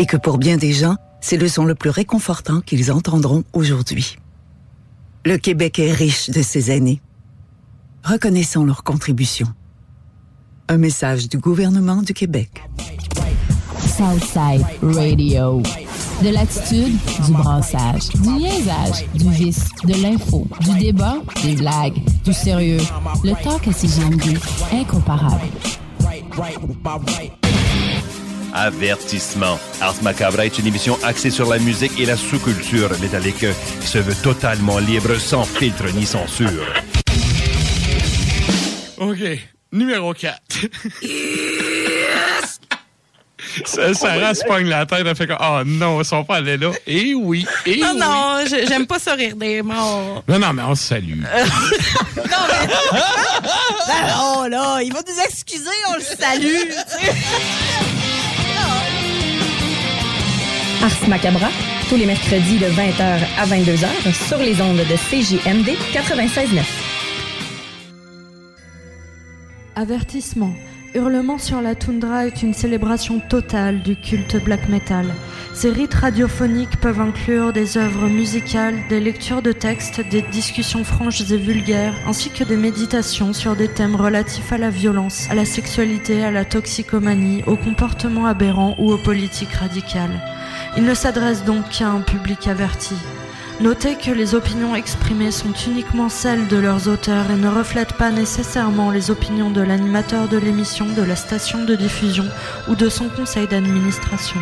[0.00, 4.16] Et que pour bien des gens, c'est le son le plus réconfortant qu'ils entendront aujourd'hui.
[5.26, 7.02] Le Québec est riche de ces années.
[8.02, 9.46] Reconnaissons leur contribution.
[10.68, 12.62] Un message du gouvernement du Québec.
[13.78, 15.60] Southside Radio.
[16.22, 22.32] De l'attitude, du brassage, du liaisage, du vice, de l'info, du débat, des blagues, du
[22.32, 22.80] sérieux.
[23.22, 24.38] Le talk à CGMD,
[24.72, 25.44] incomparable.
[28.52, 29.58] Avertissement.
[29.80, 33.46] Ars Macabre est une émission axée sur la musique et la sous-culture métallique
[33.80, 36.66] qui se veut totalement libre, sans filtre ni censure.
[38.98, 39.38] OK.
[39.72, 40.40] Numéro 4.
[43.64, 46.56] Ça, Sarah se pogne la tête, elle fait comme Oh non, ils sont pas allés
[46.56, 46.70] là.
[46.86, 47.98] Et oui, et Non, oui.
[48.00, 50.22] non, je- j'aime pas ça rire des morts.
[50.28, 51.20] Non, non, mais on se salue.
[52.16, 52.68] Non, mais.
[53.86, 56.70] Ben non, là, il va nous excuser, on le salue.
[60.82, 61.48] Ars Macabra,
[61.88, 66.62] tous les mercredis de 20h à 22h sur les ondes de CJMD 96.9.
[69.76, 70.52] Avertissement.
[70.92, 75.06] Hurlement sur la toundra est une célébration totale du culte black metal.
[75.54, 81.30] Ces rites radiophoniques peuvent inclure des œuvres musicales, des lectures de textes, des discussions franches
[81.30, 85.44] et vulgaires, ainsi que des méditations sur des thèmes relatifs à la violence, à la
[85.44, 90.20] sexualité, à la toxicomanie, au comportement aberrant ou aux politiques radicales.
[90.76, 92.96] Il ne s'adresse donc qu'à un public averti.
[93.60, 98.10] Notez que les opinions exprimées sont uniquement celles de leurs auteurs et ne reflètent pas
[98.10, 102.24] nécessairement les opinions de l'animateur de l'émission, de la station de diffusion
[102.68, 104.40] ou de son conseil d'administration.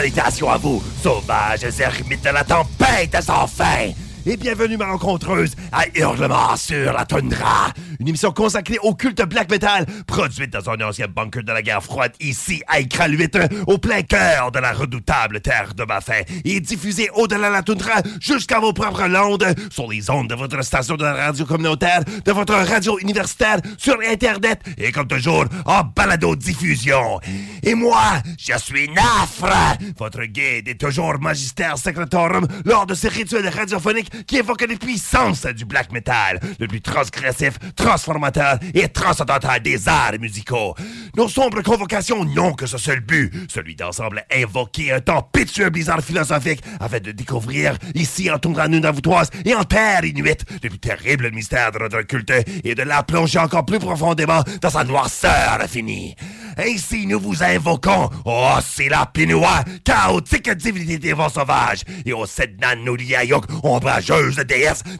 [0.00, 3.92] Salutations à vous, sauvages ermites de la tempête sans fin!
[4.26, 9.50] Et bienvenue ma rencontreuse à Hurlement sur la toundra, une émission consacrée au culte black
[9.50, 13.30] metal, produite dans un ancien bunker de la guerre froide ici à Iqaluit,
[13.66, 17.62] au plein cœur de la redoutable terre de ma faim, et diffusée au-delà de la
[17.62, 22.32] toundra jusqu'à vos propres landes, sur les ondes de votre station de radio communautaire, de
[22.32, 27.20] votre radio universitaire, sur Internet, et comme toujours, en balado-diffusion.
[27.62, 33.48] Et moi, je suis Nafre, votre guide et toujours magistère secretorum lors de ces rituels
[33.48, 39.88] radiophoniques qui évoquent les puissances du black metal, le plus transgressif, transformateur et transcendantal des
[39.88, 40.74] arts musicaux.
[41.16, 46.62] Nos sombres convocations n'ont que ce seul but, celui d'ensemble invoquer un tempétueux blizzard philosophique
[46.78, 51.72] afin de découvrir ici en toundra nunavoutoise et en terre inuite le plus terrible mystère
[51.72, 52.32] de notre culte
[52.64, 56.14] et de la plonger encore plus profondément dans sa noirceur infinie.
[56.58, 62.26] Ainsi nous vous invoquons, oh c'est la Pinois, chaotique divinité des vents sauvages, et au
[62.26, 62.84] Sednan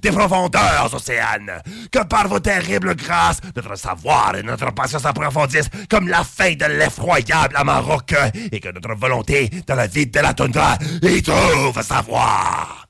[0.03, 1.63] Des profondeurs océanes.
[1.91, 6.67] Que par vos terribles grâces, notre savoir et notre patience approfondissent comme la fin de
[6.67, 8.15] l'effroyable Amarok,
[8.53, 12.89] et que notre volonté dans la vie de la toundra y trouve savoir.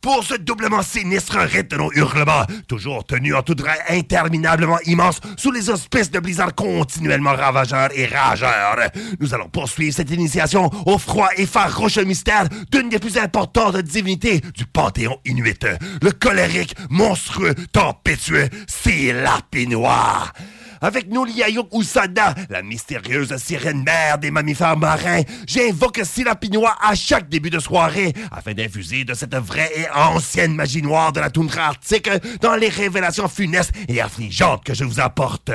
[0.00, 5.20] Pour ce doublement sinistre rite de nos hurlements, toujours tenu en tout droit interminablement immense
[5.36, 8.78] sous les auspices de blizzards continuellement ravageurs et rageurs.
[9.20, 14.40] Nous allons poursuivre cette initiation au froid et farouche mystère d'une des plus importantes divinités
[14.54, 15.64] du panthéon inuit,
[16.02, 20.32] le colérique, monstrueux, tempétueux Silapinois.
[20.82, 27.28] Avec nous, Liayuk Usada, la mystérieuse sirène mère des mammifères marins, j'invoque Silapinois à chaque
[27.28, 31.66] début de soirée afin d'infuser de cette vraie et ancienne magie noire de la toundra
[31.66, 32.08] arctique
[32.40, 35.50] dans les révélations funestes et affligeantes que je vous apporte.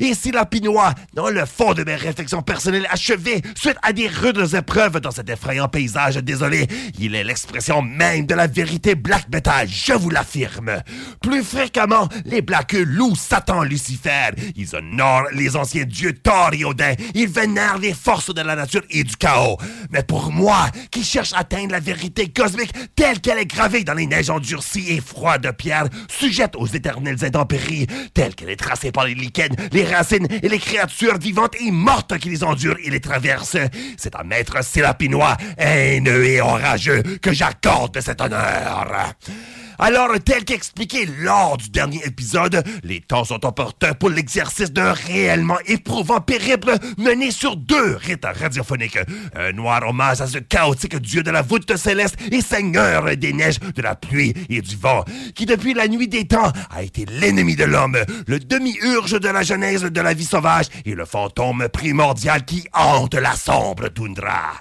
[0.00, 5.00] Et Silapinois, dans le fond de mes réflexions personnelles achevées suite à des rudes épreuves
[5.00, 6.66] dans cet effrayant paysage désolé,
[6.98, 10.82] il est l'expression même de la vérité black metal, je vous l'affirme.
[11.22, 14.30] Plus fréquemment, les black loups Satan Lucifer,
[14.72, 16.94] honorent les anciens dieux Thor et Odin.
[17.14, 19.58] Ils vénèrent les forces de la nature et du chaos.
[19.90, 23.94] Mais pour moi, qui cherche à atteindre la vérité cosmique telle qu'elle est gravée dans
[23.94, 28.92] les neiges endurcies et froides de pierre, sujette aux éternelles intempéries, telle qu'elle est tracée
[28.92, 32.90] par les lichens, les racines et les créatures vivantes et mortes qui les endurent et
[32.90, 33.56] les traversent,
[33.96, 39.14] c'est à maître Sélapinois, haineux et orageux, que j'accorde cet honneur.
[39.78, 45.58] Alors, tel qu'expliqué lors du dernier épisode, les temps sont opportuns pour l'exercice d'un réellement
[45.66, 48.98] éprouvant périple mené sur deux rites radiophoniques.
[49.34, 53.58] Un noir hommage à ce chaotique dieu de la voûte céleste et seigneur des neiges,
[53.60, 55.04] de la pluie et du vent,
[55.34, 59.42] qui depuis la nuit des temps a été l'ennemi de l'homme, le demi-urge de la
[59.42, 64.52] genèse de la vie sauvage et le fantôme primordial qui hante la sombre toundra.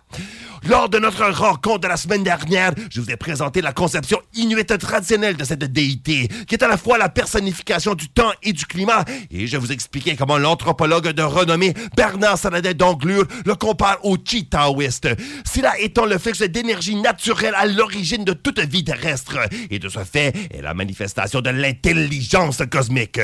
[0.69, 4.77] Lors de notre rencontre de la semaine dernière, je vous ai présenté la conception inuite
[4.77, 8.65] traditionnelle de cette déité, qui est à la fois la personnification du temps et du
[8.65, 14.15] climat, et je vous expliquais comment l'anthropologue de renommée Bernard Saladin d'Anglure le compare au
[14.24, 15.10] chi taoïste,
[15.45, 19.39] cela étant le flux d'énergie naturelle à l'origine de toute vie terrestre,
[19.69, 23.19] et de ce fait est la manifestation de l'intelligence cosmique.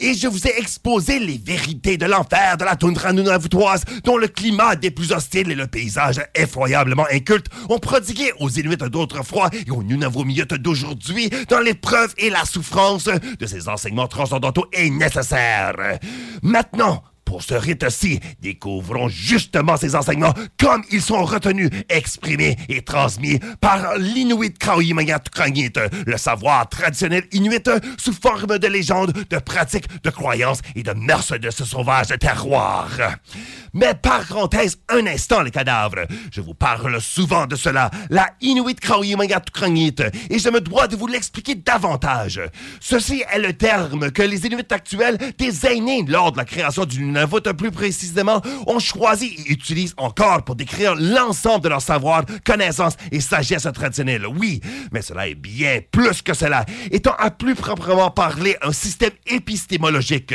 [0.00, 4.28] Et je vous ai exposé les vérités de l'enfer de la toundra nunavuttoise, dont le
[4.28, 6.77] climat des plus hostiles et le paysage effroyable
[7.10, 13.04] inculte ont prodigué aux Inuits d'autrefois et aux Nunavumiotes d'aujourd'hui dans l'épreuve et la souffrance
[13.04, 15.98] de ces enseignements transcendantaux et nécessaires.
[16.42, 23.38] Maintenant, pour ce rite-ci, découvrons justement ces enseignements comme ils sont retenus, exprimés et transmis
[23.60, 25.74] par l'Inuit Kraoyimayat Krangit,
[26.06, 31.38] le savoir traditionnel inuit sous forme de légendes, de pratiques, de croyances et de mœurs
[31.38, 32.88] de ce sauvage terroir.
[33.74, 36.06] Mais parenthèse un instant, les cadavres.
[36.32, 39.96] Je vous parle souvent de cela, la Inuit Kraoyimayat Krangit,
[40.30, 42.40] et je me dois de vous l'expliquer davantage.
[42.80, 46.86] Ceci est le terme que les Inuits actuels désignaient lors de la création
[47.26, 52.24] du Nunavut, plus précisément, ont choisi et utilisent encore pour décrire l'ensemble de leur savoir,
[52.44, 54.26] connaissances et sagesse traditionnelle.
[54.26, 54.60] Oui,
[54.92, 60.34] mais cela est bien plus que cela, étant à plus proprement parler un système épistémologique.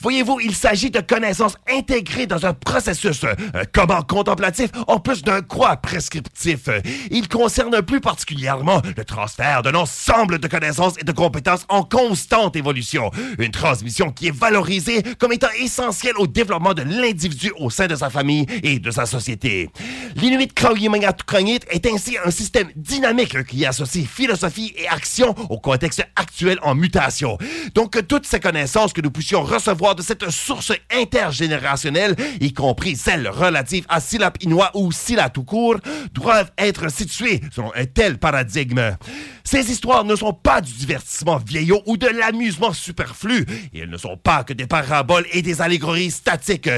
[0.00, 5.42] Voyez-vous, il s'agit de connaissances intégrées dans un processus, un comment contemplatif en plus d'un
[5.42, 6.68] quoi prescriptif.
[7.10, 12.56] Il concerne plus particulièrement le transfert d'un ensemble de connaissances et de compétences en constante
[12.56, 13.10] évolution.
[13.38, 17.96] Une transmission qui est valorisée comme étant essentielle au développement de l'individu au sein de
[17.96, 19.70] sa famille et de sa société.
[20.16, 26.58] L'Inuit Kraoyimangatukangit est ainsi un système dynamique qui associe philosophie et action au contexte actuel
[26.62, 27.38] en mutation.
[27.74, 33.28] Donc, toutes ces connaissances que nous puissions recevoir de cette source intergénérationnelle, y compris celles
[33.28, 35.76] relatives à Silap Inouï ou Sila tout court,
[36.12, 38.96] doivent être situées selon un tel paradigme.
[39.44, 43.46] Ces histoires ne sont pas du divertissement vieillot ou de l'amusement superflu.
[43.72, 46.70] Et elles ne sont pas que des paraboles et des allégories statiques.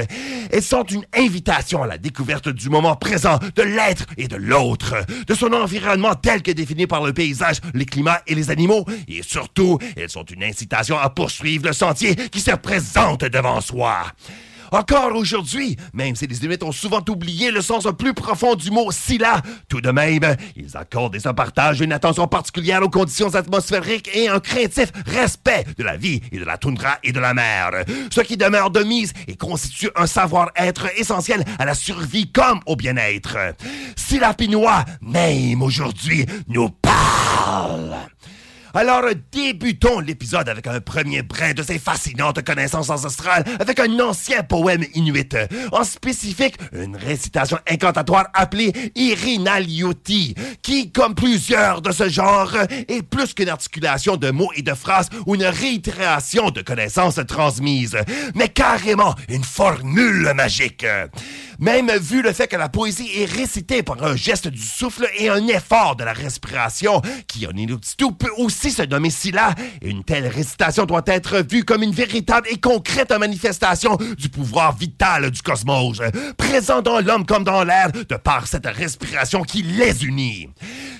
[0.51, 4.95] Elles sont une invitation à la découverte du moment présent, de l'être et de l'autre,
[5.27, 8.85] de son environnement tel que défini par le paysage, les climats et les animaux.
[9.07, 14.03] Et surtout, elles sont une incitation à poursuivre le sentier qui se présente devant soi.
[14.71, 18.91] Encore aujourd'hui, même si les Inuits ont souvent oublié le sens plus profond du mot
[18.91, 24.09] Sila, tout de même, ils accordent et se partagent une attention particulière aux conditions atmosphériques
[24.13, 27.71] et un craintif respect de la vie et de la toundra et de la mer.
[28.11, 32.75] Ce qui demeure de mise et constitue un savoir-être essentiel à la survie comme au
[32.75, 33.37] bien-être.
[33.95, 37.95] Sila Pinois, même aujourd'hui, nous parle.
[38.77, 44.43] Alors, débutons l'épisode avec un premier brin de ces fascinantes connaissances ancestrales avec un ancien
[44.43, 45.35] poème inuit.
[45.71, 53.33] En spécifique, une récitation incantatoire appelée Irinalioti, qui, comme plusieurs de ce genre, est plus
[53.33, 57.97] qu'une articulation de mots et de phrases ou une réitération de connaissances transmises,
[58.35, 60.85] mais carrément une formule magique.
[61.59, 65.29] Même vu le fait que la poésie est récitée par un geste du souffle et
[65.29, 69.07] un effort de la respiration, qui en Inuktitut peut aussi se nommer
[69.81, 74.75] et une telle récitation doit être vue comme une véritable et concrète manifestation du pouvoir
[74.75, 76.01] vital du cosmos,
[76.37, 80.49] présent dans l'homme comme dans l'air, de par cette respiration qui les unit.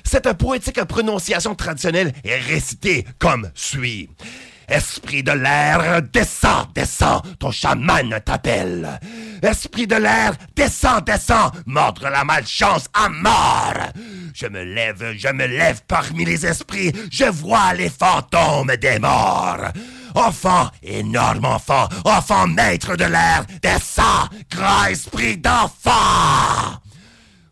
[0.03, 4.09] Cette poétique prononciation traditionnelle est récitée comme suit.
[4.67, 8.99] Esprit de l'air, descends, descends, ton chaman t'appelle.
[9.41, 13.91] Esprit de l'air, descends, descends, mordre la malchance à mort.
[14.33, 19.71] Je me lève, je me lève parmi les esprits, je vois les fantômes des morts.
[20.15, 26.81] Enfant, énorme enfant, enfant maître de l'air, descends, grand esprit d'enfant.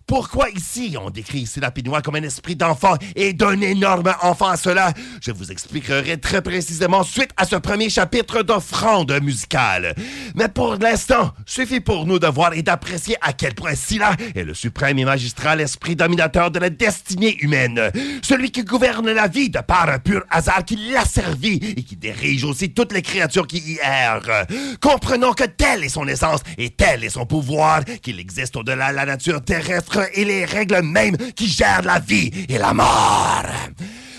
[0.08, 1.60] Pourquoi ici on décrit ici
[2.04, 4.50] comme un esprit d'enfant et d'un énorme enfant?
[4.50, 9.96] À cela Je vous expliquerai très précisément suite à ce premier chapitre d'offrande musicale.
[10.36, 14.44] Mais pour l'instant, suffit pour nous de voir et d'apprécier à quel point Scylla est
[14.44, 17.90] le suprême et magistral esprit dominateur de la destinée humaine.
[18.22, 21.96] Celui qui gouverne la vie de par un pur hasard qui l'a servi et qui
[21.96, 24.46] dirige aussi toutes les créatures qui y errent.
[24.82, 28.98] Comprenons que telle est son essence et tel est son pouvoir, qu'il existe au-delà de
[28.98, 33.46] la nature terrestre et les règles mêmes qui gèrent la vie et la mort.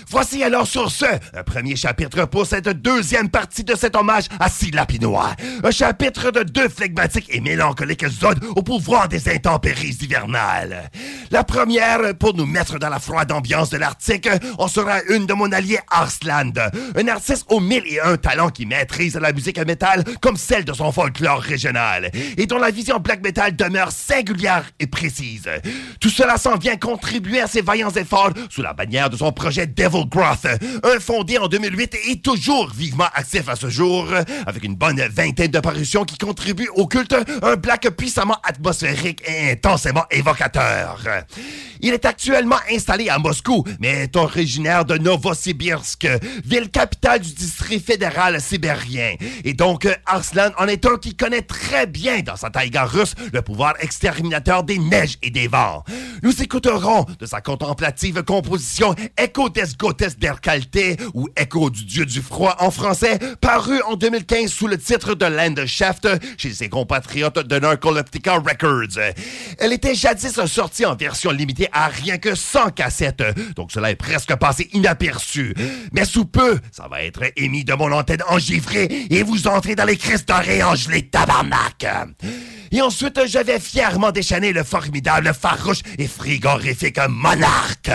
[0.09, 4.49] Voici alors sur ce, un premier chapitre pour cette deuxième partie de cet hommage à
[4.49, 5.35] Silla Pinois.
[5.63, 10.89] Un chapitre de deux flegmatiques et mélancoliques zones au pouvoir des intempéries hivernales.
[11.29, 15.33] La première, pour nous mettre dans la froide ambiance de l'Arctique, on sera une de
[15.33, 16.57] mon allié Arsland,
[16.95, 20.73] un artiste aux mille et un talents qui maîtrise la musique métal comme celle de
[20.73, 25.49] son folklore régional, et dont la vision black metal demeure singulière et précise.
[25.99, 29.67] Tout cela s'en vient contribuer à ses vaillants efforts sous la bannière de son projet
[29.67, 30.45] Devil Growth,
[30.83, 34.07] un fondé en 2008 et toujours vivement actif à ce jour,
[34.45, 39.51] avec une bonne vingtaine de parutions qui contribuent au culte, un black puissamment atmosphérique et
[39.51, 41.03] intensément évocateur.
[41.81, 46.07] Il est actuellement installé à Moscou, mais est originaire de Novosibirsk,
[46.43, 49.15] ville capitale du district fédéral sibérien.
[49.43, 53.41] Et donc, Arslan en est un qui connaît très bien dans sa taïga russe le
[53.41, 55.83] pouvoir exterminateur des neiges et des vents.
[56.23, 62.05] Nous écouterons de sa contemplative composition Echo des Gottes der Kalte ou Echo du dieu
[62.05, 67.39] du froid en français, paru en 2015 sous le titre de Landschaft chez ses compatriotes
[67.39, 68.99] de Narcoleptica Records.
[69.57, 73.23] Elle était jadis sortie en version limitée à rien que 100 cassettes,
[73.55, 75.53] donc cela est presque passé inaperçu.
[75.93, 79.85] Mais sous peu, ça va être émis de mon antenne engivrée et vous entrez dans
[79.85, 81.87] les crises dorés gelés tabarnak.
[82.71, 87.89] Et ensuite, je vais fièrement déchaîner le formidable, farouche et frigorifique monarque,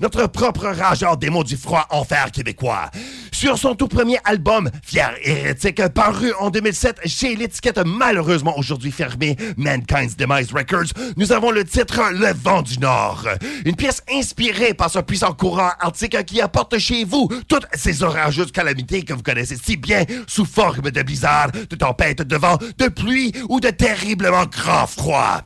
[0.00, 2.90] notre propre rageur des du froid enfer québécois.
[3.34, 9.36] Sur son tout premier album, Fier Hérétique, paru en 2007 chez l'étiquette malheureusement aujourd'hui fermée
[9.56, 13.26] Mankind's Demise Records, nous avons le titre Le Vent du Nord.
[13.64, 18.52] Une pièce inspirée par ce puissant courant arctique qui apporte chez vous toutes ces orageuses
[18.52, 22.86] calamités que vous connaissez si bien sous forme de blizzard, de tempêtes de vent, de
[22.86, 25.42] pluie ou de terriblement grand froid.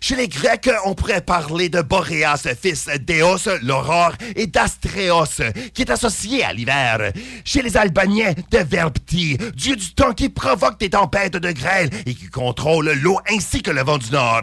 [0.00, 5.40] Chez les Grecs, on pourrait parler de Boréas, fils d'Éos, l'aurore, et d'Astréos,
[5.72, 7.12] qui est associé à l'hiver.
[7.44, 12.14] Chez les Albaniens, de Verbti, dieu du temps qui provoque des tempêtes de grêle et
[12.14, 14.42] qui contrôle l'eau ainsi que le vent du nord.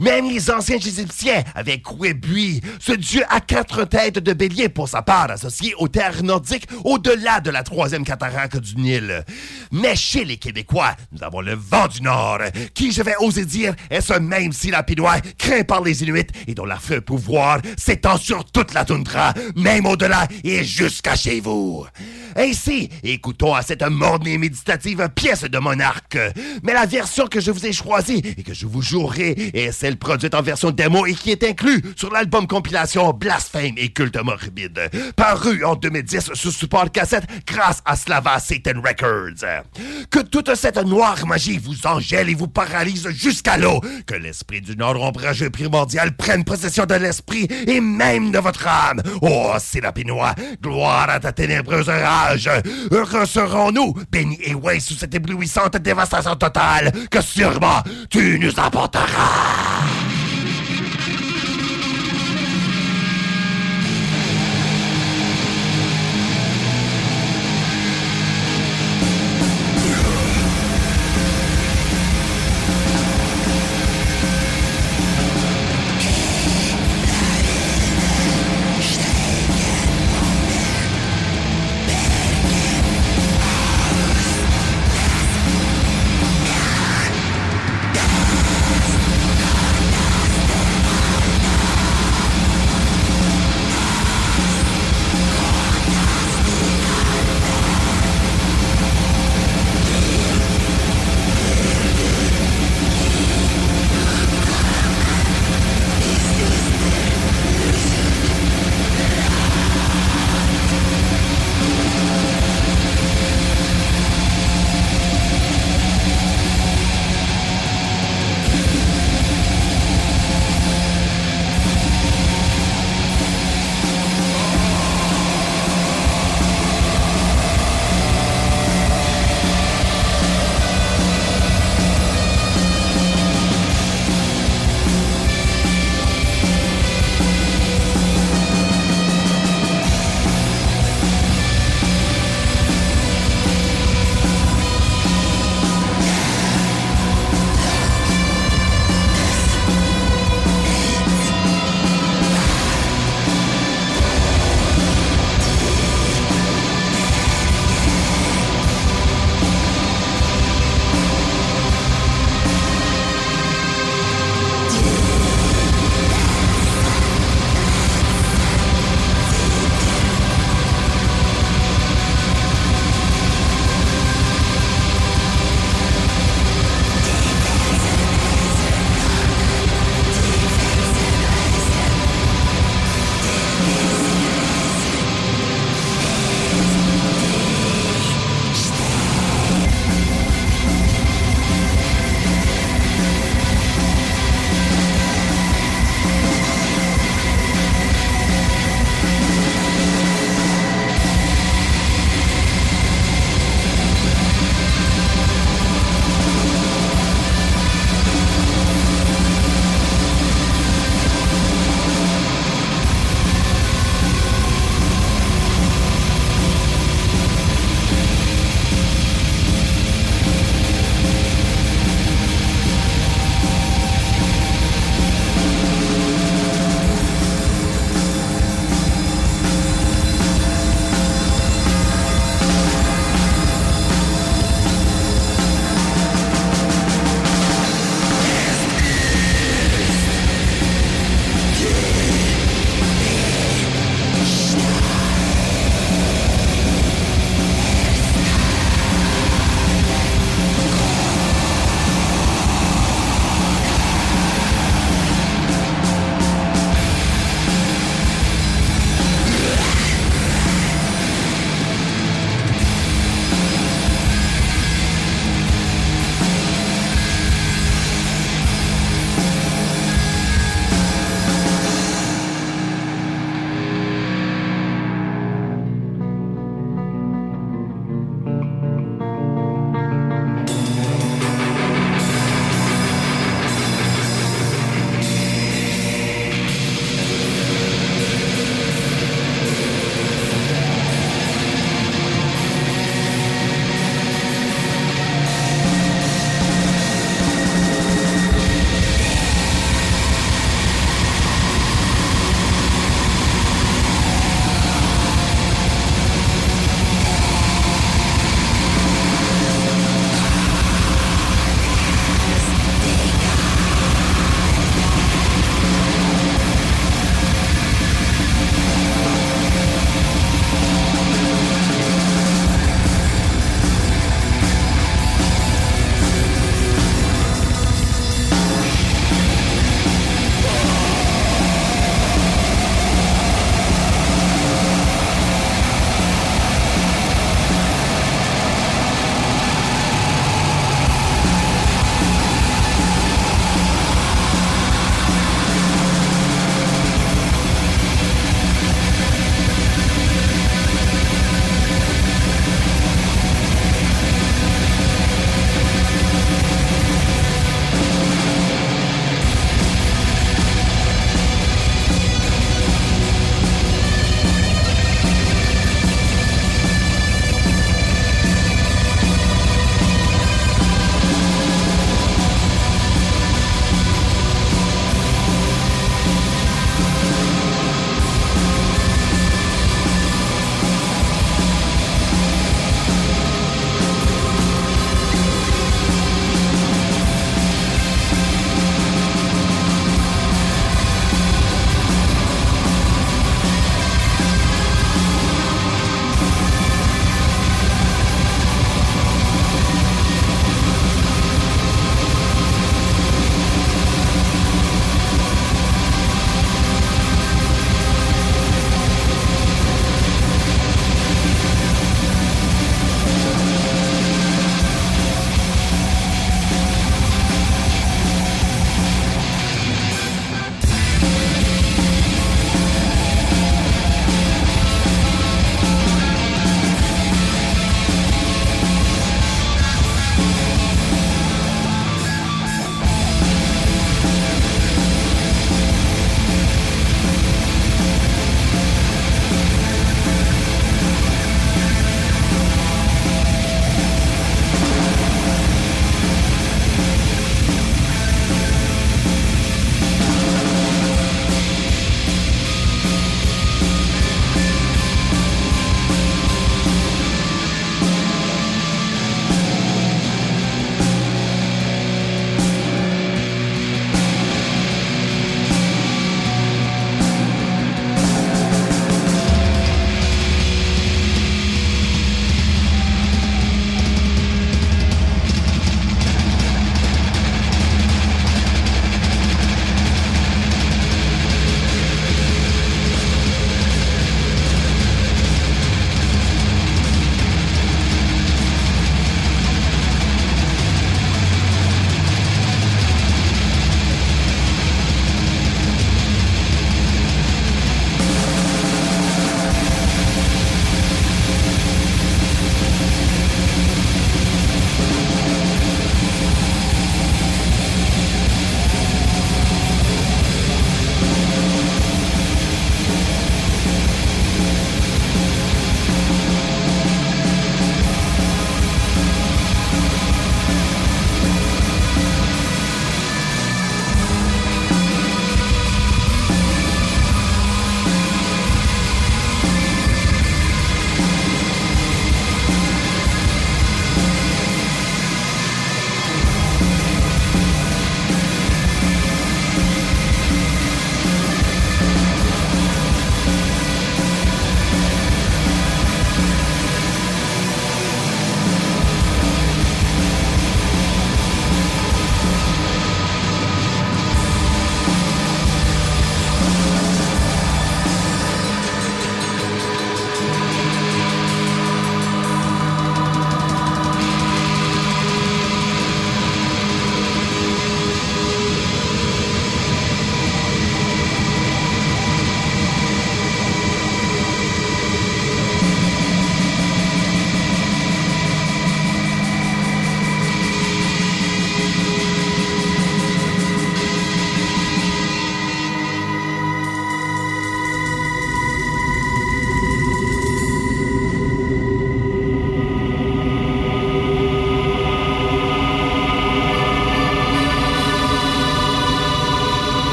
[0.00, 5.02] Même les anciens Égyptiens avaient Kwebui, ce dieu à quatre têtes de bélier pour sa
[5.02, 9.24] part associé aux terres nordiques au-delà de la troisième cataracte du Nil.
[9.72, 12.40] Mais chez les Québécois, nous avons le vent du nord,
[12.74, 14.82] qui, je vais oser dire, est ce même si la
[15.38, 19.86] craint par les Inuits et dont la feu pouvoir s'étend sur toute la toundra, même
[19.86, 21.86] au-delà et jusqu'à chez vous?
[22.38, 26.18] Ainsi, écoutons à cette morne et méditative pièce de monarque.
[26.62, 29.96] Mais la version que je vous ai choisie et que je vous jouerai est celle
[29.96, 34.90] produite en version démo et qui est inclue sur l'album compilation Blasphème et Culte Morbide,
[35.16, 39.64] paru en 2010 sur support cassette grâce à Slava Satan Records.
[40.10, 44.76] Que toute cette noire magie vous engèle et vous paralyse jusqu'à l'eau, que l'esprit du
[44.76, 49.00] Nord ombrageux primordial prenne possession de l'esprit et même de votre âme.
[49.22, 52.25] Oh, c'est la pinois, gloire à ta ténébreuse rage
[52.90, 60.05] Heureux serons-nous, bénis et ouais sous cette éblouissante dévastation totale que sûrement tu nous apporteras.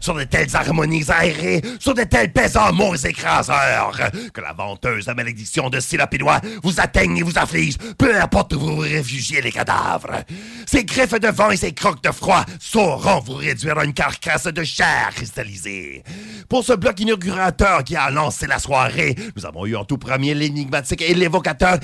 [0.00, 3.98] Sur de telles harmonies aérées, sur de tels pesants mots écraseurs,
[4.32, 8.76] que la venteuse malédiction de Silapinois vous atteigne et vous afflige, peu importe où vous
[8.76, 10.24] vous réfugiez les cadavres.
[10.66, 14.44] Ces griffes de vent et ces crocs de froid sauront vous réduire à une carcasse
[14.44, 16.02] de chair cristallisée.
[16.48, 20.34] Pour ce bloc inaugurateur qui a lancé la soirée, nous avons eu en tout premier
[20.34, 21.78] l'énigmatique et l'évocateur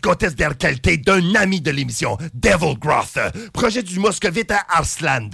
[0.00, 3.18] Gotes der Kelté d'un ami de l'émission, Devil Groth,
[3.52, 5.30] projet du moscovite à Arsland.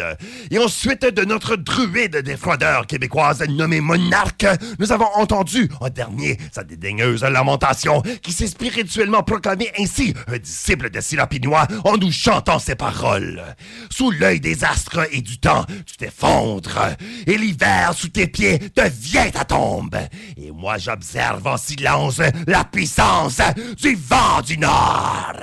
[0.51, 4.47] Et ensuite de notre druide des froideurs québécoise nommée Monarque,
[4.79, 10.89] nous avons entendu en dernier sa dédaigneuse lamentation qui s'est spirituellement proclamé ainsi un disciple
[10.89, 13.43] de Silapinois en nous chantant ses paroles.
[13.91, 19.31] Sous l'œil des astres et du temps, tu t'effondres et l'hiver sous tes pieds devient
[19.31, 19.97] ta tombe.
[20.37, 23.41] Et moi j'observe en silence la puissance
[23.77, 25.35] du vent du Nord.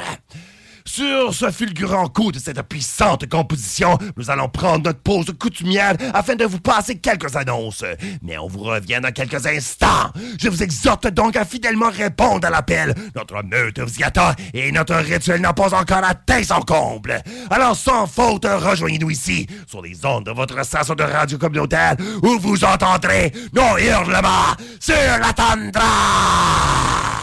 [0.94, 6.36] Sur ce fulgurant coup de cette puissante composition, nous allons prendre notre pause coutumière afin
[6.36, 7.86] de vous passer quelques annonces.
[8.22, 10.12] Mais on vous revient dans quelques instants.
[10.38, 12.94] Je vous exhorte donc à fidèlement répondre à l'appel.
[13.16, 17.22] Notre meute vous y attend et notre rituel n'a pas encore atteint son comble.
[17.50, 22.38] Alors sans faute, rejoignez-nous ici, sur les ondes de votre station de radio communautaire, où
[22.38, 27.21] vous entendrez nos hurlements sur la tundra.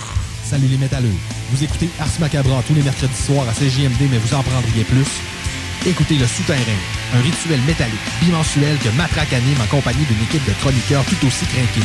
[0.49, 1.13] Salut les métalleux.
[1.51, 5.05] Vous écoutez Ars Macabra tous les mercredis soirs à CJMD, mais vous en prendriez plus.
[5.85, 6.81] Écoutez Le Souterrain,
[7.15, 11.45] un rituel métallique bimensuel que Matraque anime en compagnie d'une équipe de chroniqueurs tout aussi
[11.45, 11.85] craqués.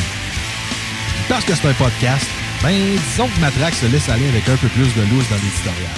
[1.28, 2.24] Parce que c'est un podcast,
[2.62, 5.96] ben disons que Matraque se laisse aller avec un peu plus de loose dans l'éditorial.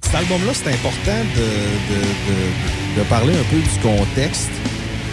[0.00, 1.48] Cet album-là, c'est important de,
[1.92, 4.56] de, de, parler un peu du contexte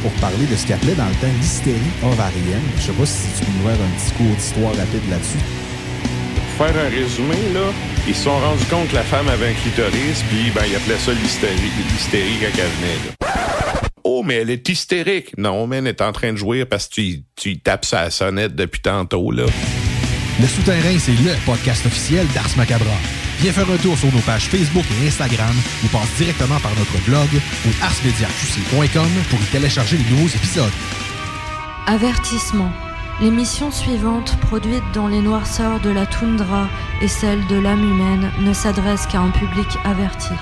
[0.02, 2.64] pour parler de ce qu'il appelait dans le temps l'hystérie ovarienne.
[2.78, 5.44] Je sais pas si tu peux nous faire un petit cours d'histoire rapide là-dessus
[6.58, 7.74] faire un résumé, là,
[8.08, 10.98] ils se sont rendus compte que la femme avait un clitoris, puis ben, ils appelaient
[10.98, 13.32] ça l'hystérie, l'hystérie quand elle venait, là.
[14.04, 15.38] Oh, mais elle est hystérique.
[15.38, 18.56] Non, mais elle est en train de jouer parce que tu, tu tapes sa sonnette
[18.56, 19.46] depuis tantôt, là.
[20.40, 22.96] Le Souterrain, c'est le podcast officiel d'Ars Macabra.
[23.40, 26.98] Viens faire un tour sur nos pages Facebook et Instagram ou passe directement par notre
[27.06, 27.28] blog
[27.66, 30.72] ou arsmediaqc.com pour y télécharger les nouveaux épisodes.
[31.88, 32.72] Avertissement.
[33.22, 36.68] L'émission suivante, produite dans les noirceurs de la toundra
[37.02, 40.34] et celle de l'âme humaine, ne s'adresse qu'à un public averti.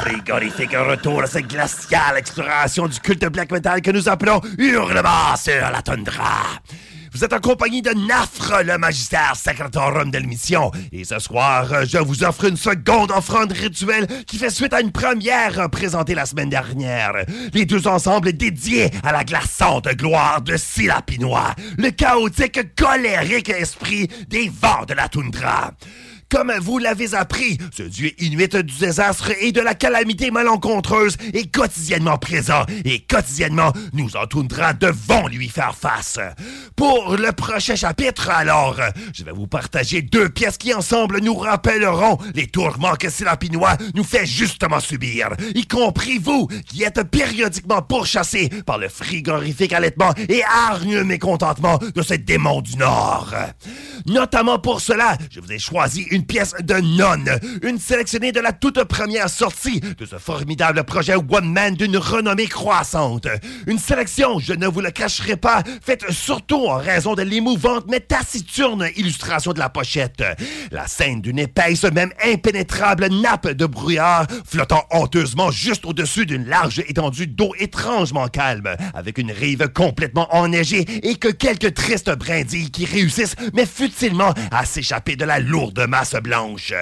[0.00, 5.70] Frigorifique retour à cette glaciale exploration du culte black metal que nous appelons Hurlement sur
[5.70, 6.58] la toundra.
[7.18, 10.70] Vous êtes en compagnie de Nafre, le magistère sacratorum de l'émission.
[10.92, 14.92] Et ce soir, je vous offre une seconde offrande rituelle qui fait suite à une
[14.92, 17.14] première présentée la semaine dernière.
[17.54, 24.48] Les deux ensembles dédiés à la glaçante gloire de Silapinois, le chaotique colérique esprit des
[24.48, 25.72] vents de la toundra.
[26.30, 31.50] Comme vous l'avez appris, ce dieu inuit du désastre et de la calamité malencontreuse est
[31.50, 36.18] quotidiennement présent et quotidiennement nous entourera devons lui faire face.
[36.76, 38.76] Pour le prochain chapitre, alors,
[39.14, 44.04] je vais vous partager deux pièces qui ensemble nous rappelleront les tourments que Silapinois nous
[44.04, 50.42] fait justement subir, y compris vous qui êtes périodiquement pourchassés par le frigorifique allaitement et
[50.44, 53.34] hargneux mécontentement de ce démon du Nord.
[54.06, 58.52] Notamment pour cela, je vous ai choisi une pièce de nonne, une sélectionnée de la
[58.52, 63.26] toute première sortie de ce formidable projet One Man d'une renommée croissante.
[63.66, 68.00] Une sélection, je ne vous le cacherai pas, faite surtout en raison de l'émouvante mais
[68.00, 70.22] taciturne illustration de la pochette.
[70.70, 76.80] La scène d'une épaisse, même impénétrable nappe de brouillard flottant honteusement juste au-dessus d'une large
[76.88, 82.84] étendue d'eau étrangement calme, avec une rive complètement enneigée et que quelques tristes brindilles qui
[82.84, 86.72] réussissent, mais futilement, à s'échapper de la lourde masse blanche.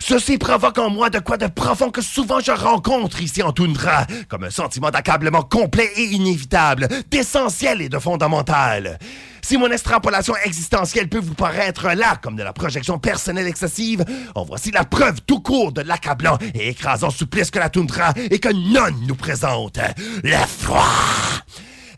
[0.00, 4.06] Ceci provoque en moi de quoi de profond que souvent je rencontre ici en toundra,
[4.28, 8.98] comme un sentiment d'accablement complet et inévitable, d'essentiel et de fondamental.
[9.44, 14.04] Si mon extrapolation existentielle peut vous paraître là comme de la projection personnelle excessive,
[14.34, 18.38] en voici la preuve tout court de l'accablant et écrasant supplice que la toundra et
[18.38, 19.78] que none nous présente.
[20.22, 20.84] Le froid!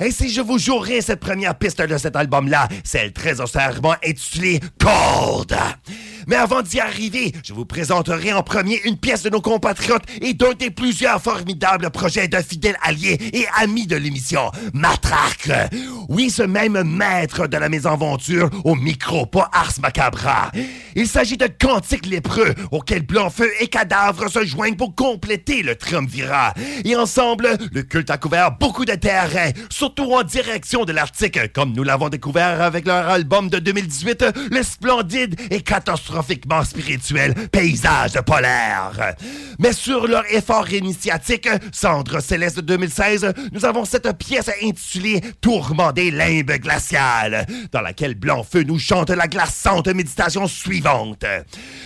[0.00, 5.56] Ainsi, je vous jouerai cette première piste de cet album-là, celle très austèrement intitulée Cold.
[6.26, 10.34] Mais avant d'y arriver, je vous présenterai en premier une pièce de nos compatriotes et
[10.34, 15.50] d'un des plusieurs formidables projets de fidèles alliés et amis de l'émission, Matraque.
[16.08, 20.50] Oui, ce même maître de la mésaventure au micro, pas Ars Macabra.
[20.94, 26.54] Il s'agit de cantiques lépreux auxquels Blanc-Feu et Cadavre se joignent pour compléter le triumvirat.
[26.84, 31.72] Et ensemble, le culte a couvert beaucoup de terrain, surtout en direction de l'Arctique, comme
[31.72, 39.14] nous l'avons découvert avec leur album de 2018, le splendide et catastrophique spirituel paysage polaire.
[39.58, 45.92] Mais sur leur effort initiatique, Cendre Céleste de 2016, nous avons cette pièce intitulée Tourment
[45.92, 51.24] des limbes glaciales, dans laquelle Blanc-Feu nous chante la glaçante méditation suivante.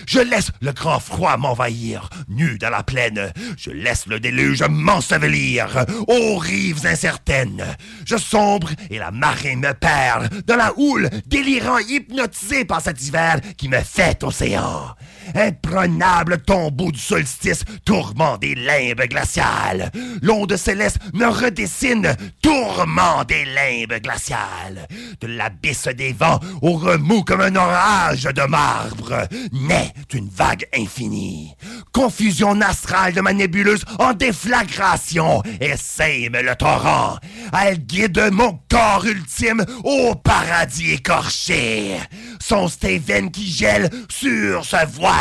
[0.07, 3.33] Je laisse le grand froid m'envahir, nu dans la plaine.
[3.57, 7.65] Je laisse le déluge m'ensevelir, aux rives incertaines.
[8.05, 13.41] Je sombre et la marée me perd, dans la houle, délirant, hypnotisé par cet hiver
[13.57, 14.97] qui me fait océan.
[15.35, 19.91] Imprenable tombeau du solstice, tourment des limbes glaciales.
[20.23, 24.87] L'onde céleste me redessine, tourment des limbes glaciales.
[25.21, 31.55] De l'abysse des vents au remous comme un orage de marbre, naît une vague infinie.
[31.93, 37.19] Confusion astrale de ma nébuleuse en déflagration et sème le torrent.
[37.53, 41.97] Elle guide mon corps ultime au paradis écorché.
[42.41, 45.18] Sont veines qui gèlent sur ce voile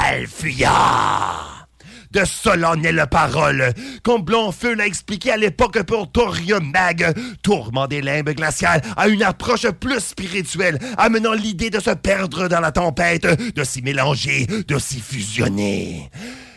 [2.11, 3.73] de solennelles paroles,
[4.03, 9.23] comme Blonfeu l'a expliqué à l'époque pour Thorium Mag, tourment des limbes glaciales à une
[9.23, 14.79] approche plus spirituelle, amenant l'idée de se perdre dans la tempête, de s'y mélanger, de
[14.79, 16.09] s'y fusionner.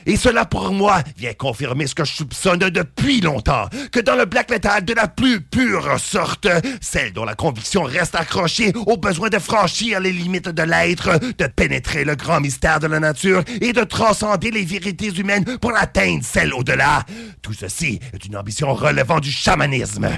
[0.06, 4.24] Et cela, pour moi, vient confirmer ce que je soupçonne depuis longtemps, que dans le
[4.24, 6.48] black metal de la plus pure sorte,
[6.80, 11.46] celle dont la conviction reste accrochée au besoin de franchir les limites de l'être, de
[11.46, 16.24] pénétrer le grand mystère de la nature et de transcender les vérités humaines pour atteindre
[16.24, 17.04] celle au-delà.
[17.42, 20.08] Tout ceci est une ambition relevant du chamanisme.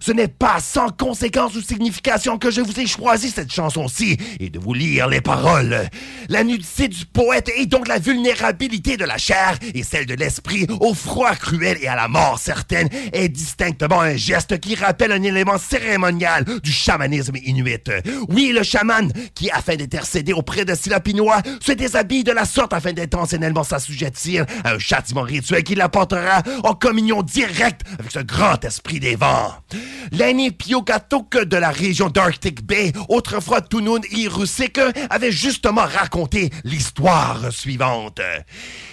[0.00, 4.50] Ce n'est pas sans conséquence ou signification que je vous ai choisi cette chanson-ci et
[4.50, 5.88] de vous lire les paroles.
[6.28, 9.31] La nudité du poète et donc la vulnérabilité de la chair
[9.74, 14.16] et celle de l'esprit au froid cruel et à la mort certaine est distinctement un
[14.16, 17.90] geste qui rappelle un élément cérémonial du chamanisme inuit.
[18.28, 22.92] Oui, le chaman qui, afin d'intercéder auprès de Silapinois, se déshabille de la sorte afin
[22.92, 29.00] d'intentionnellement s'assujettir à un châtiment rituel qui l'apportera en communion directe avec ce grand esprit
[29.00, 29.54] des vents.
[30.10, 34.78] L'aîné Piogatok de la région d'Arctic Bay, autrefois Tunun Irusik,
[35.10, 38.20] avait justement raconté l'histoire suivante.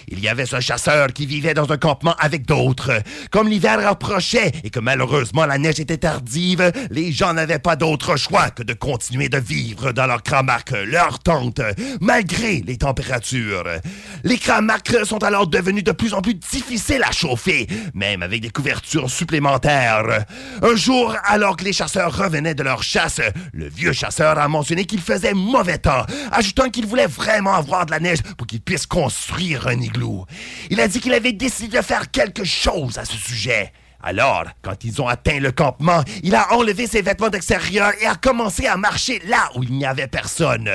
[0.08, 3.02] Il y avait ce chasseur qui vivait dans un campement avec d'autres.
[3.30, 8.16] Comme l'hiver approchait et que malheureusement la neige était tardive, les gens n'avaient pas d'autre
[8.16, 11.60] choix que de continuer de vivre dans leur cramac, leur tente,
[12.00, 13.68] malgré les températures.
[14.24, 18.50] Les cramacs sont alors devenus de plus en plus difficiles à chauffer, même avec des
[18.50, 20.24] couvertures supplémentaires.
[20.62, 23.20] Un jour, alors que les chasseurs revenaient de leur chasse,
[23.52, 27.90] le vieux chasseur a mentionné qu'il faisait mauvais temps, ajoutant qu'il voulait vraiment avoir de
[27.90, 30.19] la neige pour qu'il puisse construire un igloo.
[30.70, 33.72] Il a dit qu'il avait décidé de faire quelque chose à ce sujet.
[34.02, 38.14] Alors, quand ils ont atteint le campement, il a enlevé ses vêtements d'extérieur et a
[38.14, 40.70] commencé à marcher là où il n'y avait personne.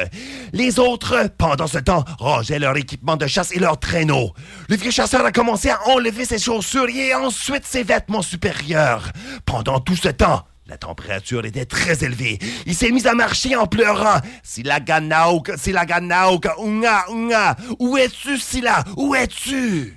[0.54, 4.34] Les autres, pendant ce temps, rangeaient leur équipement de chasse et leurs traîneaux.
[4.70, 9.12] Le vieux chasseur a commencé à enlever ses chaussures et ensuite ses vêtements supérieurs.
[9.46, 12.40] Pendant tout ce temps, la température était très élevée.
[12.66, 14.20] Il s'est mis à marcher en pleurant.
[14.44, 17.56] Silaganauk, Silaganauk, unga, unga.
[17.80, 18.84] Où es-tu, Sila?
[18.98, 19.96] Où es-tu?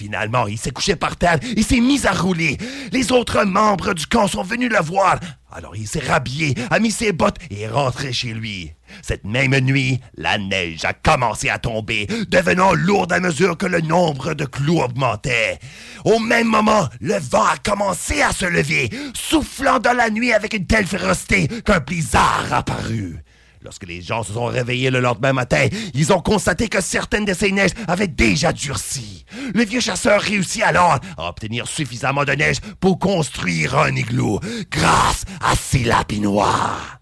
[0.00, 2.56] Finalement, il s'est couché par terre et s'est mis à rouler.
[2.90, 5.20] Les autres membres du camp sont venus le voir.
[5.52, 8.72] Alors il s'est rhabillé, a mis ses bottes et est rentré chez lui.
[9.02, 13.82] Cette même nuit, la neige a commencé à tomber, devenant lourde à mesure que le
[13.82, 15.58] nombre de clous augmentait.
[16.06, 20.54] Au même moment, le vent a commencé à se lever, soufflant dans la nuit avec
[20.54, 23.22] une telle férocité qu'un blizzard apparut.
[23.62, 27.34] Lorsque les gens se sont réveillés le lendemain matin, ils ont constaté que certaines de
[27.34, 29.26] ces neiges avaient déjà durci.
[29.54, 34.40] Le vieux chasseur réussit alors à obtenir suffisamment de neige pour construire un igloo,
[34.70, 36.99] grâce à ses lapinois.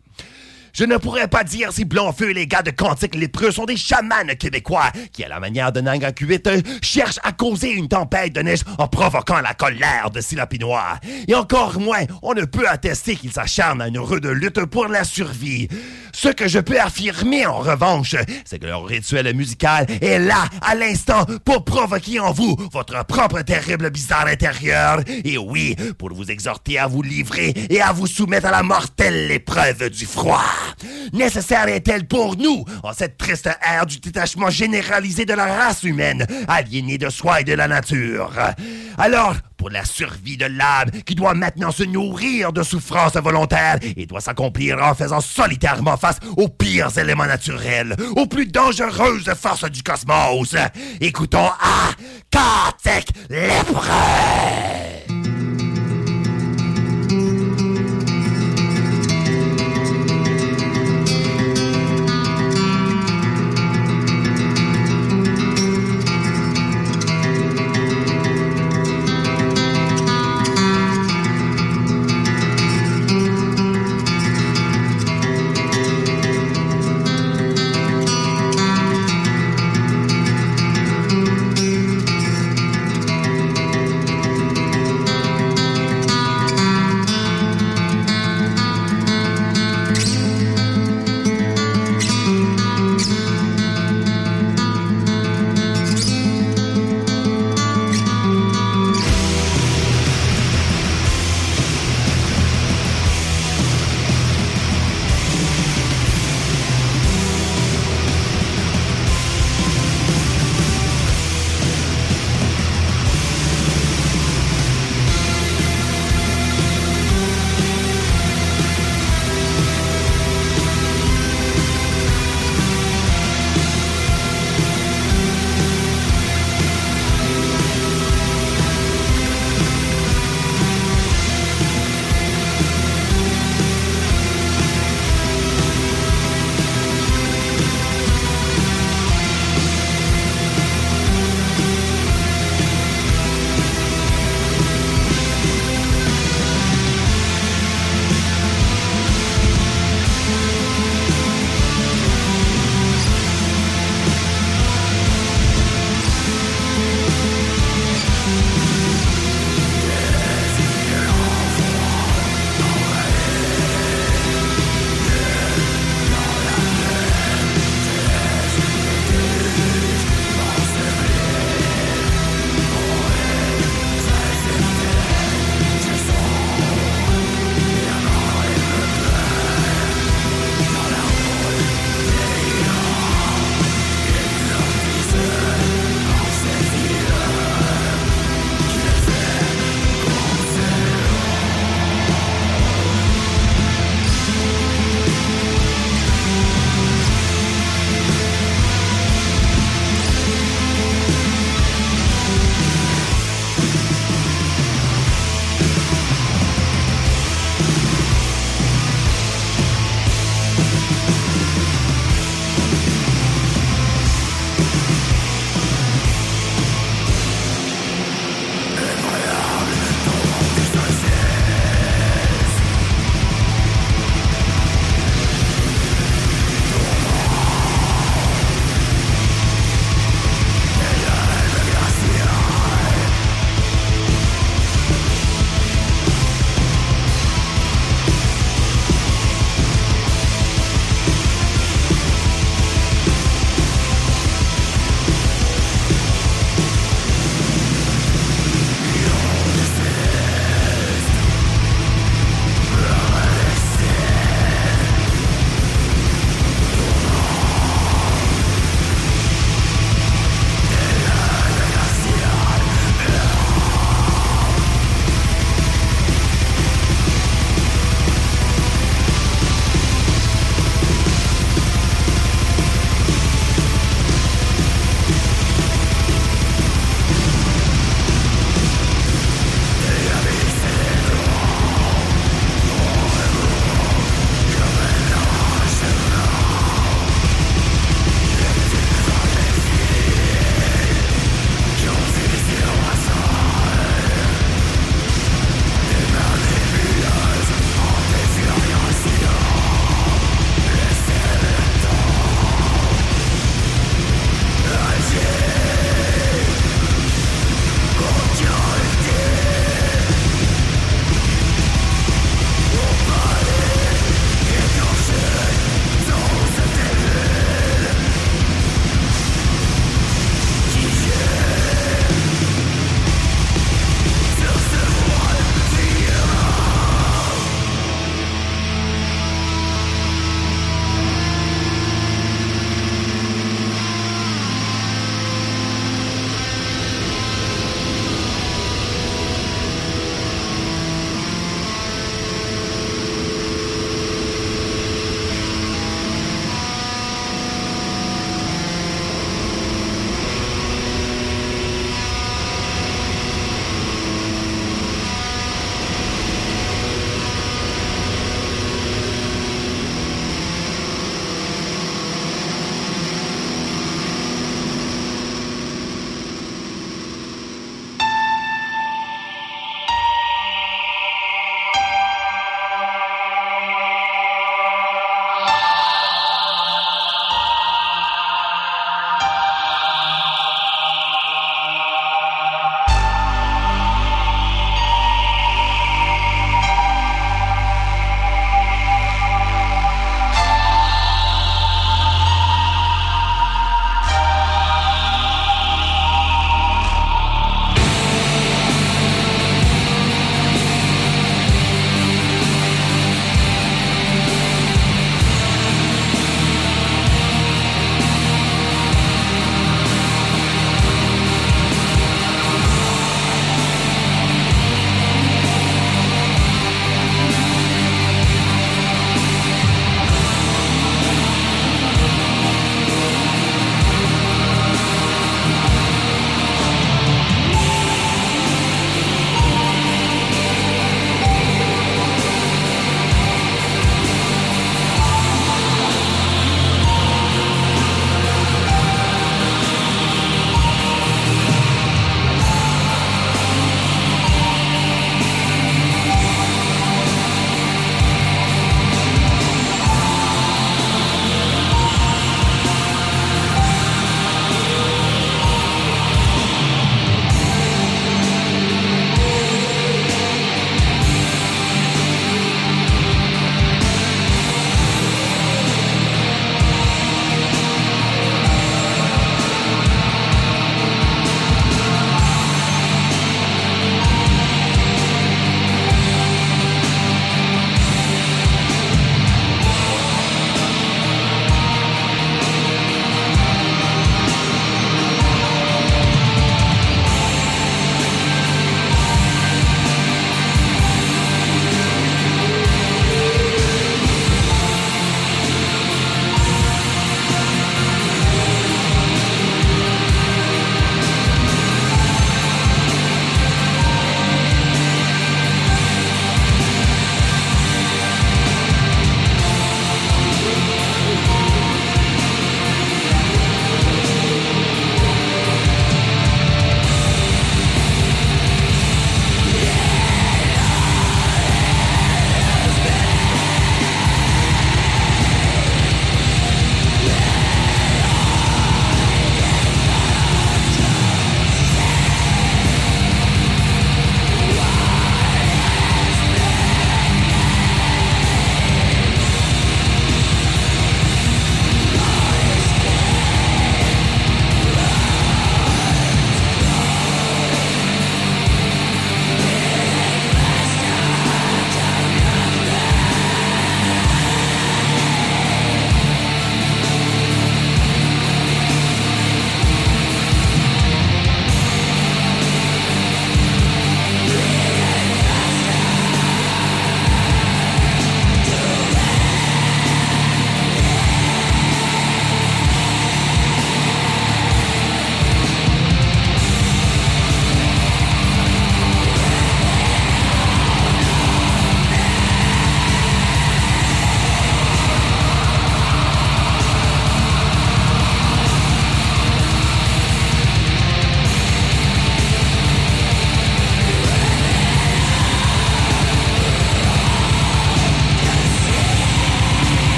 [0.79, 3.77] Je ne pourrais pas dire si Blanc-Feu et les gars de Cantique Lépreux sont des
[3.77, 6.41] chamans québécois qui, à la manière de Nangakuit,
[6.83, 11.01] cherchent à causer une tempête de neige en provoquant la colère de Silapinois.
[11.27, 15.03] Et encore moins, on ne peut attester qu'ils s'acharnent à une rude lutte pour la
[15.03, 15.67] survie.
[16.13, 18.15] Ce que je peux affirmer, en revanche,
[18.45, 23.43] c'est que leur rituel musical est là, à l'instant, pour provoquer en vous votre propre
[23.43, 25.01] terrible bizarre intérieur.
[25.25, 29.31] Et oui, pour vous exhorter à vous livrer et à vous soumettre à la mortelle
[29.33, 30.45] épreuve du froid.
[31.13, 36.27] Nécessaire est-elle pour nous, en cette triste ère du détachement généralisé de la race humaine,
[36.47, 38.31] aliénée de soi et de la nature?
[38.97, 44.07] Alors, pour la survie de l'âme qui doit maintenant se nourrir de souffrances volontaires et
[44.07, 49.83] doit s'accomplir en faisant solitairement face aux pires éléments naturels, aux plus dangereuses forces du
[49.83, 50.55] cosmos.
[51.01, 51.91] Écoutons à
[52.31, 55.28] Katek l'épreuve.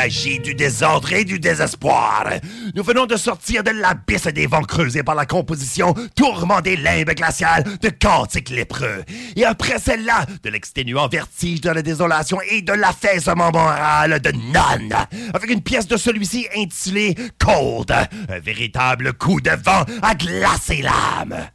[0.00, 2.24] Magie du désordre et du désespoir.
[2.74, 7.10] Nous venons de sortir de l'abysse des vents creusés par la composition tourment des limbes
[7.10, 9.04] glaciales de cantiques lépreux.
[9.36, 14.96] Et après celle-là, de l'exténuant vertige de la désolation et de l'affaissement moral de None,
[15.34, 21.46] avec une pièce de celui-ci intitulée Cold, un véritable coup de vent à glacer l'âme.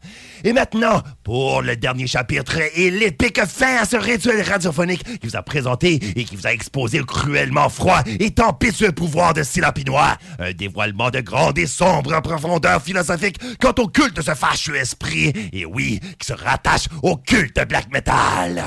[0.46, 5.36] Et maintenant, pour le dernier chapitre et l'épique fin à ce rituel radiophonique qui vous
[5.36, 10.16] a présenté et qui vous a exposé le cruellement froid et tempétueux pouvoir de Silapinois,
[10.38, 15.34] un dévoilement de grande et sombre profondeur philosophique quant au culte de ce fâcheux esprit,
[15.52, 18.64] et oui, qui se rattache au culte black metal.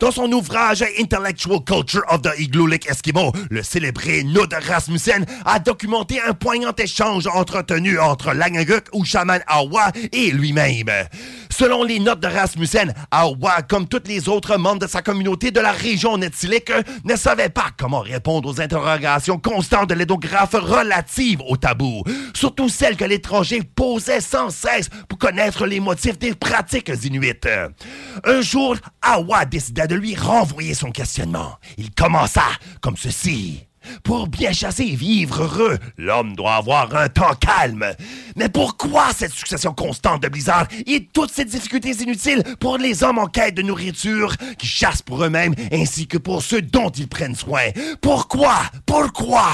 [0.00, 6.18] Dans son ouvrage Intellectual Culture of the Igloolik Eskimo, le célébré Nud Rasmussen a documenté
[6.26, 10.90] un poignant échange entretenu entre Langaguk ou chaman Awa et lui-même.
[11.60, 15.60] Selon les notes de Rasmussen, Awa, comme tous les autres membres de sa communauté de
[15.60, 16.72] la région Netzilik,
[17.04, 22.02] ne savait pas comment répondre aux interrogations constantes de l'édographe relatives au tabou,
[22.32, 27.46] surtout celles que l'étranger posait sans cesse pour connaître les motifs des pratiques inuites.
[28.24, 31.58] Un jour, Awa décida de lui renvoyer son questionnement.
[31.76, 32.44] Il commença
[32.80, 33.66] comme ceci.
[34.02, 37.84] Pour bien chasser et vivre heureux, l'homme doit avoir un temps calme.
[38.36, 43.18] Mais pourquoi cette succession constante de blizzards et toutes ces difficultés inutiles pour les hommes
[43.18, 47.36] en quête de nourriture qui chassent pour eux-mêmes ainsi que pour ceux dont ils prennent
[47.36, 47.70] soin?
[48.00, 48.62] Pourquoi?
[48.86, 49.48] Pourquoi?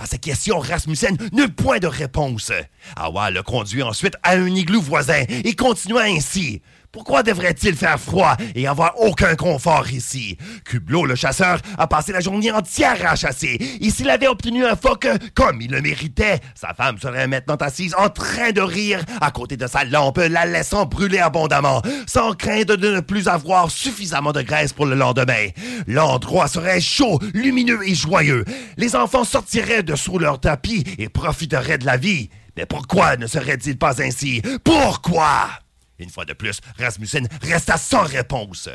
[0.00, 2.52] À ces questions, Rasmussen n'eut point de réponse.
[2.94, 6.62] Awa le conduit ensuite à un igloo voisin et continua ainsi.
[6.90, 10.38] Pourquoi devrait-il faire froid et avoir aucun confort ici?
[10.64, 13.58] Kublo, le chasseur, a passé la journée entière à chasser.
[13.80, 17.94] Et s'il avait obtenu un phoque comme il le méritait, sa femme serait maintenant assise
[17.94, 22.68] en train de rire à côté de sa lampe, la laissant brûler abondamment, sans crainte
[22.68, 25.48] de ne plus avoir suffisamment de graisse pour le lendemain.
[25.86, 28.46] L'endroit serait chaud, lumineux et joyeux.
[28.78, 32.30] Les enfants sortiraient de sous leur tapis et profiteraient de la vie.
[32.56, 34.40] Mais pourquoi ne serait-il pas ainsi?
[34.64, 35.50] Pourquoi?
[35.98, 38.68] Une fois de plus, Rasmussen resta sans réponse.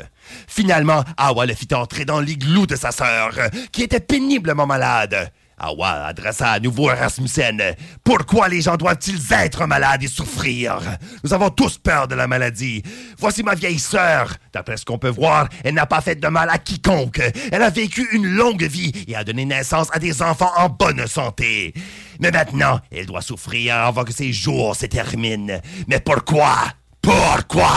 [0.46, 3.32] Finalement, Awa le fit entrer dans l'igloo de sa sœur,
[3.72, 5.32] qui était péniblement malade.
[5.56, 7.62] Awa adressa à nouveau à Rasmussen.
[8.02, 10.78] Pourquoi les gens doivent-ils être malades et souffrir?
[11.22, 12.82] Nous avons tous peur de la maladie.
[13.18, 14.34] Voici ma vieille sœur.
[14.52, 17.22] D'après ce qu'on peut voir, elle n'a pas fait de mal à quiconque.
[17.52, 21.06] Elle a vécu une longue vie et a donné naissance à des enfants en bonne
[21.06, 21.72] santé.
[22.20, 25.60] Mais maintenant, elle doit souffrir avant que ses jours se terminent.
[25.86, 26.56] Mais pourquoi?
[27.04, 27.70] Pourquoi?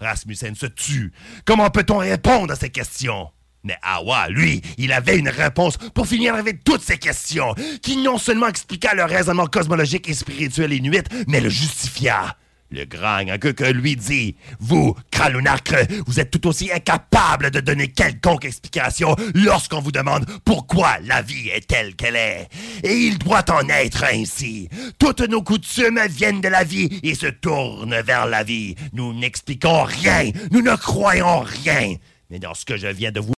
[0.00, 1.12] Rasmussen se tue.
[1.44, 3.30] Comment peut-on répondre à ces questions?
[3.64, 8.18] Mais Awa, lui, il avait une réponse pour finir avec toutes ces questions, qui non
[8.18, 12.36] seulement expliqua le raisonnement cosmologique et spirituel inuit, mais le justifia.
[12.70, 18.44] Le grand que lui dit Vous, Kralunakre, vous êtes tout aussi incapable de donner quelconque
[18.44, 22.48] explication lorsqu'on vous demande pourquoi la vie est telle qu'elle est.
[22.82, 24.68] Et il doit en être ainsi.
[24.98, 28.74] Toutes nos coutumes viennent de la vie et se tournent vers la vie.
[28.92, 31.94] Nous n'expliquons rien, nous ne croyons rien.
[32.28, 33.32] Mais dans ce que je viens de vous.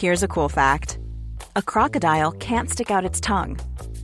[0.00, 0.98] Here's a cool fact
[1.54, 3.56] a crocodile can't stick out its tongue.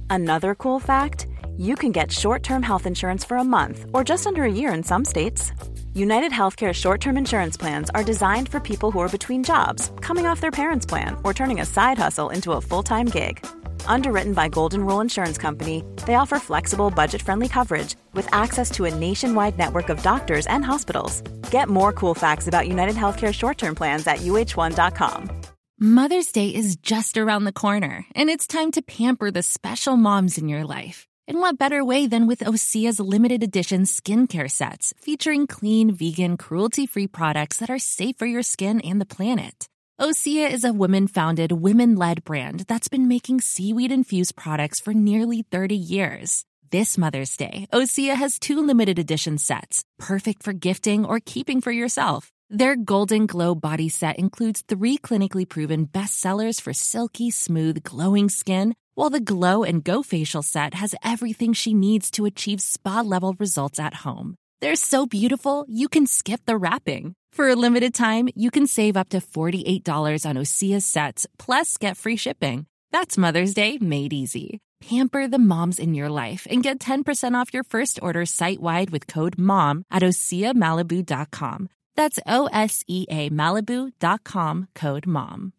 [0.09, 1.27] Another cool fact
[1.57, 4.73] you can get short term health insurance for a month or just under a year
[4.73, 5.53] in some states.
[5.95, 10.27] United Healthcare short term insurance plans are designed for people who are between jobs, coming
[10.27, 13.45] off their parents' plan, or turning a side hustle into a full time gig.
[13.87, 18.87] Underwritten by Golden Rule Insurance Company, they offer flexible, budget friendly coverage with access to
[18.87, 21.23] a nationwide network of doctors and hospitals.
[21.51, 25.31] Get more cool facts about United Healthcare short term plans at uh1.com.
[25.79, 30.39] Mother's Day is just around the corner, and it's time to pamper the special moms
[30.39, 31.07] in your life.
[31.27, 36.87] And what better way than with Osea's limited edition skincare sets featuring clean, vegan, cruelty
[36.87, 39.67] free products that are safe for your skin and the planet?
[39.99, 44.93] Osea is a women founded, women led brand that's been making seaweed infused products for
[44.93, 46.45] nearly 30 years.
[46.71, 51.71] This Mother's Day, Osea has two limited edition sets, perfect for gifting or keeping for
[51.71, 52.33] yourself.
[52.51, 58.75] Their Golden Glow body set includes three clinically proven bestsellers for silky, smooth, glowing skin,
[58.95, 63.35] while the Glow and Go facial set has everything she needs to achieve spa level
[63.39, 64.35] results at home.
[64.61, 67.15] They're so beautiful, you can skip the wrapping.
[67.33, 71.97] For a limited time, you can save up to $48 on Osea's sets, plus get
[71.97, 72.67] free shipping.
[72.93, 74.61] That's Mother's Day made easy.
[74.81, 78.91] Pamper the moms in your life and get 10% off your first order site wide
[78.91, 81.69] with code MOM at OseaMalibu.com.
[81.97, 85.53] That's O S E A Malibu.com code MOM.